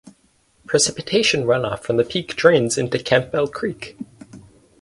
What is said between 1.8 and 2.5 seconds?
from the peak